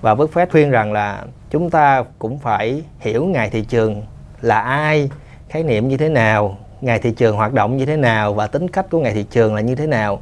[0.00, 4.02] và Buffett khuyên rằng là chúng ta cũng phải hiểu ngày thị trường
[4.40, 5.10] là ai
[5.48, 8.68] khái niệm như thế nào ngày thị trường hoạt động như thế nào và tính
[8.68, 10.20] cách của ngày thị trường là như thế nào.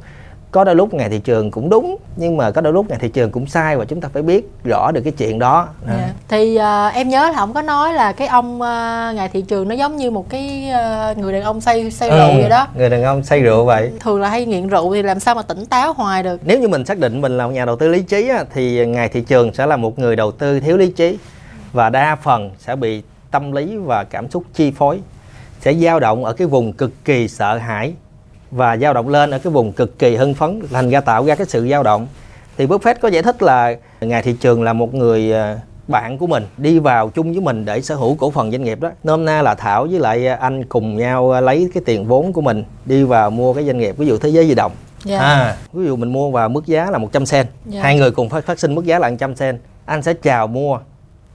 [0.51, 3.09] Có đôi lúc ngày thị trường cũng đúng nhưng mà có đôi lúc ngày thị
[3.09, 5.67] trường cũng sai và chúng ta phải biết rõ được cái chuyện đó.
[5.87, 6.09] Dạ.
[6.27, 9.67] thì à, em nhớ là không có nói là cái ông à, ngày thị trường
[9.67, 12.67] nó giống như một cái à, người đàn ông say say Ừ, rượu vậy đó.
[12.77, 13.91] người đàn ông say rượu vậy.
[13.99, 16.41] Thường là hay nghiện rượu thì làm sao mà tỉnh táo hoài được?
[16.45, 18.85] Nếu như mình xác định mình là một nhà đầu tư lý trí á, thì
[18.85, 21.17] ngày thị trường sẽ là một người đầu tư thiếu lý trí
[21.73, 24.99] và đa phần sẽ bị tâm lý và cảm xúc chi phối
[25.61, 27.93] sẽ dao động ở cái vùng cực kỳ sợ hãi
[28.51, 31.35] và dao động lên ở cái vùng cực kỳ hưng phấn thành ra tạo ra
[31.35, 32.07] cái sự dao động
[32.57, 36.27] thì Buffett có giải thích là ngày thị trường là một người à, bạn của
[36.27, 39.25] mình đi vào chung với mình để sở hữu cổ phần doanh nghiệp đó nôm
[39.25, 42.63] na là thảo với lại anh cùng nhau à, lấy cái tiền vốn của mình
[42.85, 44.71] đi vào mua cái doanh nghiệp ví dụ thế giới di động
[45.03, 45.19] Dạ.
[45.19, 47.81] À, ví dụ mình mua vào mức giá là 100 sen, Dạ.
[47.83, 50.79] hai người cùng phát phát sinh mức giá là 100 sen, anh sẽ chào mua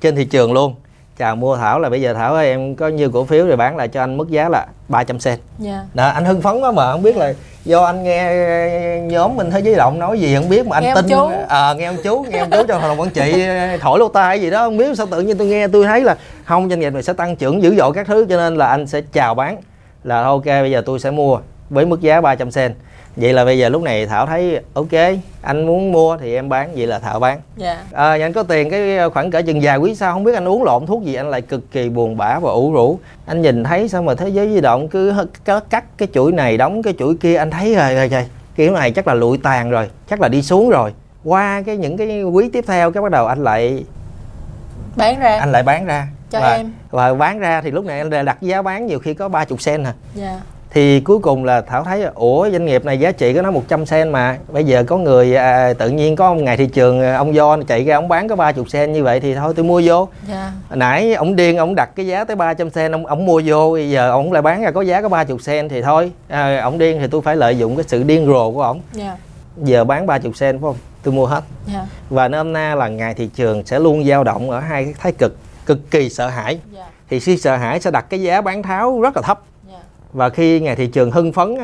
[0.01, 0.75] trên thị trường luôn.
[1.19, 3.77] Chào mua Thảo là bây giờ Thảo ơi em có nhiêu cổ phiếu rồi bán
[3.77, 5.39] lại cho anh mức giá là 300 sen.
[5.59, 5.81] Dạ.
[5.95, 7.33] Đó, anh hưng phấn quá mà không biết là
[7.65, 10.95] do anh nghe nhóm mình thế giới động nói gì không biết mà anh Nghe
[10.95, 11.31] tin chú.
[11.49, 13.47] à, nghe ông chú nghe ông chú trong đồng quản trị
[13.81, 16.17] thổi lỗ tai gì đó không biết sao tự nhiên tôi nghe tôi thấy là
[16.45, 18.87] không doanh nghiệp này sẽ tăng trưởng dữ dội các thứ cho nên là anh
[18.87, 19.57] sẽ chào bán
[20.05, 21.39] là ok bây giờ tôi sẽ mua
[21.71, 22.75] với mức giá 300 sen
[23.17, 24.93] vậy là bây giờ lúc này thảo thấy ok
[25.43, 27.41] anh muốn mua thì em bán vậy là thảo bán.
[27.57, 27.85] Dạ.
[27.93, 30.63] à, anh có tiền cái khoảng cỡ chừng vài quý sau không biết anh uống
[30.63, 32.99] lộn thuốc gì anh lại cực kỳ buồn bã và ủ rũ.
[33.27, 35.15] Anh nhìn thấy sao mà thế giới di động cứ
[35.71, 38.91] cắt cái chuỗi này đóng cái chuỗi kia anh thấy rồi rồi trời kiểu này
[38.91, 40.93] chắc là lụi tàn rồi chắc là đi xuống rồi.
[41.25, 43.85] Qua cái những cái quý tiếp theo cái bắt đầu anh lại
[44.97, 45.39] bán ra.
[45.39, 46.09] Anh lại bán ra.
[46.31, 46.73] Cho và, em.
[46.91, 49.85] và bán ra thì lúc này anh đặt giá bán nhiều khi có 30 sen
[49.85, 50.41] hả dạ
[50.77, 53.87] thì cuối cùng là thảo thấy ủa doanh nghiệp này giá trị của nó 100
[53.87, 54.39] sen mà.
[54.49, 57.57] Bây giờ có người à, tự nhiên có một ngày thị trường à, ông do
[57.63, 60.09] chạy ra ông bán có 30 sen như vậy thì thôi tôi mua vô.
[60.29, 60.53] Dạ.
[60.71, 63.91] Nãy ông điên ông đặt cái giá tới 300 sen ông ông mua vô bây
[63.91, 66.13] giờ ông lại bán ra có giá có 30 sen thì thôi.
[66.29, 68.81] À, ông điên thì tôi phải lợi dụng cái sự điên rồ của ông.
[68.93, 69.17] Dạ.
[69.57, 70.77] Giờ bán 30 sen phải không?
[71.03, 71.43] Tôi mua hết.
[71.75, 71.87] Dạ.
[72.11, 75.13] Và nôm na là ngày thị trường sẽ luôn dao động ở hai cái thái
[75.13, 75.37] cực
[75.67, 76.59] cực kỳ sợ hãi.
[76.73, 76.87] Dạ.
[77.11, 79.41] Thì khi sợ hãi sẽ đặt cái giá bán tháo rất là thấp
[80.17, 81.57] và khi ngày thị trường hưng phấn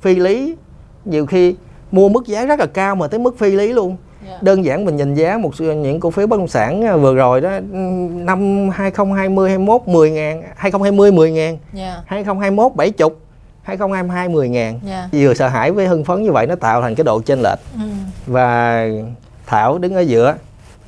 [0.00, 0.56] phi lý
[1.04, 1.54] nhiều khi
[1.92, 3.96] mua mức giá rất là cao mà tới mức phi lý luôn.
[4.26, 4.38] Dạ.
[4.40, 7.40] Đơn giản mình nhìn giá một những cổ phiếu bất động sản à, vừa rồi
[7.40, 7.50] đó
[8.10, 11.58] năm 2020 21 10 ngàn 2020 10 ngàn.
[11.72, 12.02] Dạ.
[12.06, 13.10] 2021 70
[13.62, 14.80] 2022 10 ngàn.
[14.84, 15.08] Dạ.
[15.12, 17.58] Vừa sợ hãi với hưng phấn như vậy nó tạo thành cái độ chênh lệch.
[17.74, 17.88] Ừ.
[18.26, 18.84] và
[19.46, 20.36] Thảo đứng ở giữa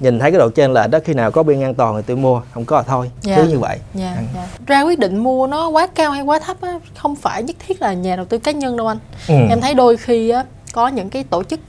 [0.01, 2.17] nhìn thấy cái độ chênh lệch đó khi nào có biên an toàn thì tôi
[2.17, 3.37] mua không có là thôi Dạ.
[3.37, 4.47] cứ như vậy Dạ, dạ.
[4.67, 7.83] Ra quyết định mua nó quá cao hay quá thấp á, không phải nhất thiết
[7.83, 8.99] là nhà đầu tư cá nhân đâu anh.
[9.29, 9.35] Ừ.
[9.51, 11.61] Em thấy đôi khi á, có những cái tổ chức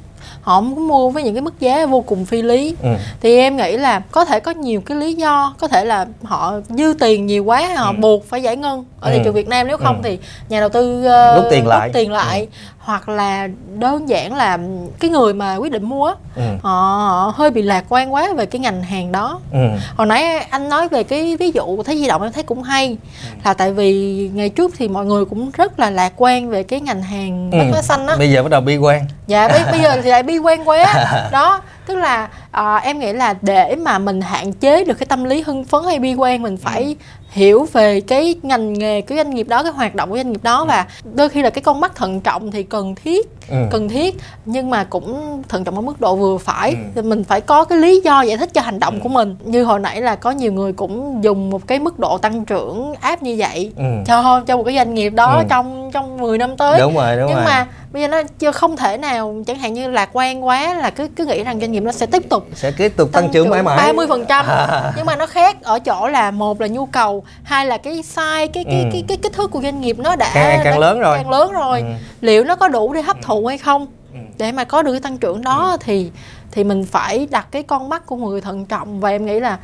[0.41, 2.89] họ muốn mua với những cái mức giá vô cùng phi lý Ừ.
[3.21, 6.53] thì em nghĩ là có thể có nhiều cái lý do có thể là họ
[6.69, 7.95] dư tiền nhiều quá họ Ừ.
[7.99, 9.21] buộc phải giải ngân ở thị Ừ.
[9.23, 10.01] trường Việt Nam nếu không Ừ.
[10.03, 11.87] thì nhà đầu tư ờ, Rút tiền lại.
[11.87, 12.47] rút tiền lại
[12.83, 13.47] hoặc là
[13.79, 14.57] đơn giản là
[14.99, 16.41] cái người mà quyết định mua á, Ừ.
[16.63, 19.59] họ, hơi bị lạc quan quá về cái ngành hàng đó Ừ.
[19.97, 22.97] hồi nãy anh nói về cái ví dụ thấy di động em thấy cũng hay
[23.23, 23.29] Ừ.
[23.45, 26.79] là tại vì ngày trước thì mọi người cũng rất là lạc quan về cái
[26.81, 27.57] ngành hàng Ừ.
[27.57, 30.09] bách hóa xanh á bây giờ bắt đầu bi quan dạ bây, bây giờ thì
[30.09, 30.85] lại bi quan quá
[31.31, 35.23] đó tức là à, em nghĩ là để mà mình hạn chế được cái tâm
[35.23, 36.93] lý hưng phấn hay bi quan mình phải Ừ.
[37.31, 40.43] hiểu về cái ngành nghề cái doanh nghiệp đó cái hoạt động của doanh nghiệp
[40.43, 43.57] đó và đôi khi là cái con mắt thận trọng thì cần thiết Ừ.
[43.71, 44.15] cần thiết
[44.45, 47.01] nhưng mà cũng thận trọng ở mức độ vừa phải Ừ.
[47.01, 49.79] mình phải có cái lý do giải thích cho hành động của mình như hồi
[49.79, 53.35] nãy là có nhiều người cũng dùng một cái mức độ tăng trưởng áp như
[53.39, 53.83] vậy Ừ.
[54.07, 55.43] cho cho một cái doanh nghiệp đó Ừ.
[55.49, 58.51] trong trong 10 năm tới đúng rồi đúng nhưng rồi mà bây giờ nó chưa
[58.51, 61.71] không thể nào chẳng hạn như lạc quan quá là cứ cứ nghĩ rằng doanh
[61.71, 64.45] nghiệp nó sẽ tiếp tục sẽ tiếp tục tăng, trưởng mãi mãi 30 phần trăm
[64.97, 68.47] nhưng mà nó khác ở chỗ là một là nhu cầu hai là cái size
[68.53, 68.89] cái cái Ừ.
[68.91, 71.17] cái cái kích thước của doanh nghiệp nó đã Càng càng đã- lớn rồi.
[71.17, 71.85] càng lớn rồi Ừ.
[72.21, 74.19] liệu nó có đủ để hấp thụ hay không Ừ.
[74.37, 76.11] để mà có được cái tăng trưởng đó thì
[76.51, 79.57] thì mình phải đặt cái con mắt của người thận trọng và em nghĩ là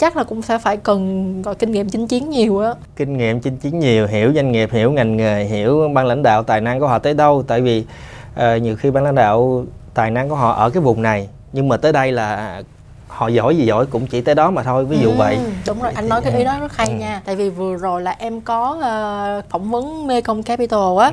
[0.00, 2.72] chắc là cũng sẽ phải cần gọi kinh nghiệm chinh chiến nhiều á.
[2.96, 6.42] Kinh nghiệm chinh chiến nhiều hiểu doanh nghiệp hiểu ngành nghề hiểu ban lãnh đạo
[6.42, 7.44] tài năng của họ tới đâu.
[7.46, 7.84] Tại vì
[8.34, 11.68] ờ, nhiều khi ban lãnh đạo tài năng của họ ở cái vùng này nhưng
[11.68, 12.62] mà tới đây là
[13.08, 15.38] họ giỏi gì giỏi cũng chỉ tới đó mà thôi ví dụ Ừ, vậy.
[15.66, 16.94] đúng rồi anh nói cái ý đó rất hay Ừ.
[16.94, 21.12] nha tại vì vừa rồi là em có ờ, phỏng vấn Mekong Capital á Ừ.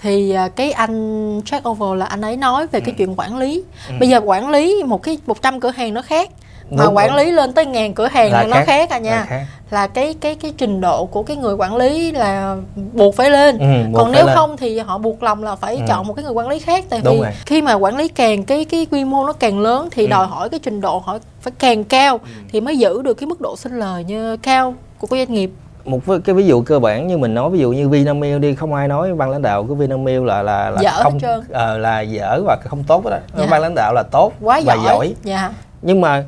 [0.00, 2.94] thì ờ, cái anh check over là anh ấy nói về cái Ừ.
[2.98, 3.64] chuyện quản lý.
[4.00, 6.30] Bây giờ quản lý một cái 100 cửa hàng nó khác
[6.70, 7.16] mà Đúng, quản đúng.
[7.16, 9.44] lý lên tới ngàn cửa hàng Là là, nó khác, khác à là nha khác.
[9.70, 12.56] là cái cái cái trình độ của cái người quản lý là
[12.92, 14.36] buộc phải lên Ừ, buộc còn nếu lên.
[14.36, 15.82] không thì họ buộc lòng là phải Ừ.
[15.88, 17.32] chọn một cái người quản lý khác tại Đúng vì rồi.
[17.46, 20.08] khi mà quản lý càng cái cái quy mô nó càng lớn thì Ừ.
[20.10, 22.20] đòi hỏi cái trình độ họ phải càng cao
[22.52, 25.50] thì mới giữ được cái mức độ sinh lời như cao của cái doanh nghiệp
[25.84, 28.74] một cái- ví dụ cơ bản như mình nói ví dụ như Vinamilk đi không
[28.74, 31.40] ai nói ban lãnh đạo của Vinamilk là là là Dở hết không trơn.
[31.52, 33.46] ờ, là dở và không tốt đó Dạ.
[33.50, 35.50] ban lãnh đạo là tốt quá và giỏi, giỏi dạ
[35.82, 36.24] nhưng mà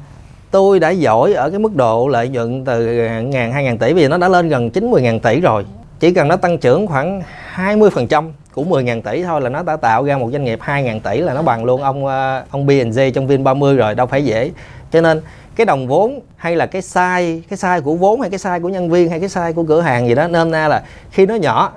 [0.50, 3.94] tôi đã giỏi ở cái mức độ lợi nhuận từ ờ, ngàn, hai ngàn tỷ,
[3.94, 5.64] bây giờ nó đã lên gần 90 ngàn tỷ rồi.
[6.00, 7.22] Chỉ cần nó tăng trưởng khoảng
[7.54, 10.82] 20% của 10 ngàn tỷ thôi là nó đã tạo ra một doanh nghiệp 2
[10.82, 14.06] ngàn tỷ là nó bằng luôn ông ờ, ông B&G trong Vin 30 rồi, đâu
[14.06, 14.50] phải dễ.
[14.92, 15.20] Cho nên
[15.56, 18.68] cái đồng vốn hay là cái size cái size của vốn hay cái size của
[18.68, 21.34] nhân viên hay cái size của cửa hàng gì đó nên ra là khi nó
[21.34, 21.72] nhỏ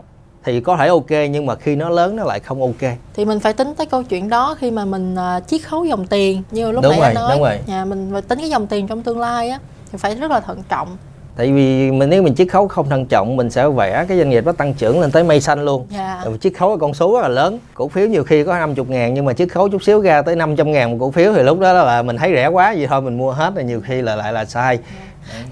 [0.45, 2.91] thì có thể ok nhưng mà khi nó lớn nó lại không ok.
[3.15, 6.07] Thì mình phải tính tới câu chuyện đó khi mà mình à, chiết khấu dòng
[6.07, 6.43] tiền.
[6.51, 7.59] Như lúc Đúng nãy rồi, anh nói đúng rồi.
[7.67, 9.59] nhà mình phải tính cái dòng tiền trong tương lai á
[9.91, 10.97] thì phải rất là thận trọng.
[11.37, 14.29] Tại vì mình nếu mình chiết khấu không thận trọng mình sẽ vẽ cái doanh
[14.29, 15.87] nghiệp nó tăng trưởng lên tới mây xanh luôn.
[15.89, 16.21] Dạ.
[16.25, 17.59] Rồi chiết khấu cái con số rất là lớn.
[17.73, 20.35] Cổ phiếu nhiều khi có 50 ngàn nhưng mà chiết khấu chút xíu ra tới
[20.35, 23.01] 500 ngàn một cổ phiếu thì lúc đó là mình thấy rẻ quá vậy thôi
[23.01, 24.79] mình mua hết rồi nhiều khi là lại là sai.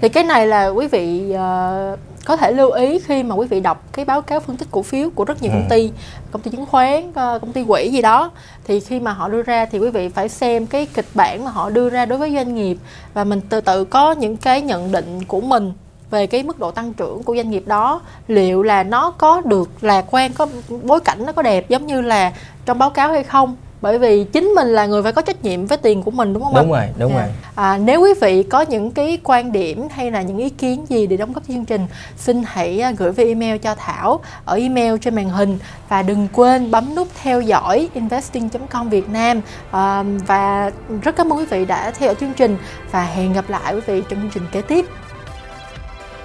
[0.00, 3.60] Thì cái này là quý vị ờ, có thể lưu ý khi mà quý vị
[3.60, 5.58] đọc cái báo cáo phân tích cổ phiếu của rất nhiều Ừ.
[5.58, 5.90] công ty
[6.30, 8.30] công ty chứng khoán ờ, công ty quỹ gì đó
[8.64, 11.50] thì khi mà họ đưa ra thì quý vị phải xem cái kịch bản mà
[11.50, 12.76] họ đưa ra đối với doanh nghiệp
[13.14, 15.72] và mình từ từ có những cái nhận định của mình
[16.10, 19.70] về cái mức độ tăng trưởng của doanh nghiệp đó liệu là nó có được
[19.80, 20.46] lạc quan có
[20.82, 22.32] bối cảnh nó có đẹp giống như là
[22.64, 25.66] trong báo cáo hay không bởi vì chính mình là người phải có trách nhiệm
[25.66, 26.62] với tiền của mình đúng không ạ?
[26.62, 27.18] đúng rồi đúng Dạ.
[27.20, 30.84] rồi À, nếu quý vị có những cái quan điểm hay là những ý kiến
[30.88, 34.20] gì để đóng góp cho chương trình, xin hãy à, gửi về email cho Thảo
[34.44, 39.40] ở email trên màn hình và đừng quên bấm nút theo dõi investing.com Việt Nam
[39.70, 40.70] à, và
[41.02, 42.56] rất cảm ơn quý vị đã theo dõi chương trình
[42.90, 44.86] và hẹn gặp lại quý vị trong chương trình kế tiếp.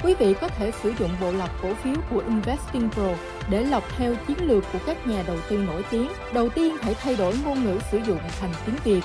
[0.03, 3.09] Quý vị có thể sử dụng bộ lọc cổ phiếu của Investing Pro
[3.49, 6.07] để lọc theo chiến lược của các nhà đầu tư nổi tiếng.
[6.33, 9.01] Đầu tiên hãy thay đổi ngôn ngữ sử dụng thành tiếng Việt.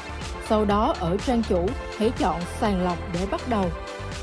[0.49, 1.67] Sau đó ở trang chủ,
[1.99, 3.71] hãy chọn sàng lọc để bắt đầu.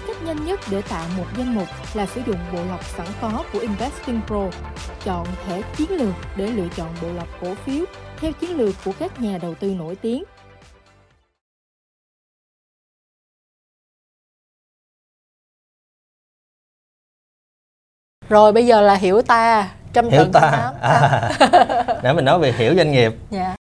[0.08, 3.43] Cách nhanh nhất để tạo một danh mục là sử dụng bộ lọc sẵn có
[3.53, 4.47] của Investing Pro.
[5.03, 7.86] Chọn thẻ chiến lược để lựa chọn bộ lọc cổ phiếu
[8.17, 10.23] theo chiến lược của các nhà đầu tư nổi tiếng.
[18.30, 20.74] Rồi bây giờ là hiểu ta trăm hiểu ta thắng.
[20.82, 21.30] à,
[22.04, 23.56] để mình nói về hiểu doanh nghiệp Dạ.